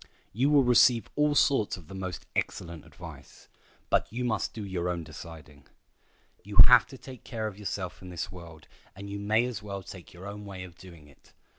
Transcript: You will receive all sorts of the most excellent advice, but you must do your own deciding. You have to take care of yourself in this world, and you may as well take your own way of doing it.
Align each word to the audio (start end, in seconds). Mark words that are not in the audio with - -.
You 0.33 0.49
will 0.49 0.63
receive 0.63 1.11
all 1.15 1.35
sorts 1.35 1.77
of 1.77 1.87
the 1.87 1.93
most 1.93 2.25
excellent 2.35 2.85
advice, 2.87 3.47
but 3.91 4.11
you 4.11 4.25
must 4.25 4.51
do 4.51 4.65
your 4.65 4.89
own 4.89 5.03
deciding. 5.03 5.67
You 6.43 6.57
have 6.65 6.87
to 6.87 6.97
take 6.97 7.23
care 7.23 7.45
of 7.45 7.59
yourself 7.59 8.01
in 8.01 8.09
this 8.09 8.31
world, 8.31 8.67
and 8.95 9.11
you 9.11 9.19
may 9.19 9.45
as 9.45 9.61
well 9.61 9.83
take 9.83 10.11
your 10.11 10.25
own 10.25 10.43
way 10.43 10.63
of 10.63 10.73
doing 10.75 11.07
it. 11.07 11.33